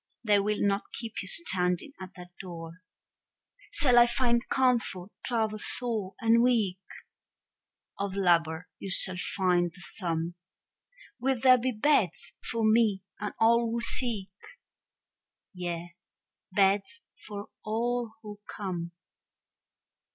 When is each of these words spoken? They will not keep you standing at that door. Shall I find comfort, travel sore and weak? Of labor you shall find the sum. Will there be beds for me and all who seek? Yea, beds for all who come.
They 0.23 0.39
will 0.39 0.57
not 0.59 0.91
keep 0.97 1.21
you 1.21 1.27
standing 1.27 1.93
at 2.01 2.15
that 2.15 2.31
door. 2.39 2.81
Shall 3.69 3.99
I 3.99 4.07
find 4.07 4.41
comfort, 4.49 5.11
travel 5.23 5.59
sore 5.59 6.15
and 6.19 6.41
weak? 6.41 6.79
Of 7.99 8.15
labor 8.15 8.67
you 8.79 8.89
shall 8.89 9.17
find 9.37 9.69
the 9.71 9.79
sum. 9.79 10.33
Will 11.19 11.39
there 11.39 11.59
be 11.59 11.71
beds 11.71 12.33
for 12.43 12.63
me 12.65 13.03
and 13.19 13.35
all 13.39 13.69
who 13.69 13.79
seek? 13.79 14.31
Yea, 15.53 15.95
beds 16.51 17.03
for 17.27 17.49
all 17.63 18.13
who 18.23 18.39
come. 18.47 18.93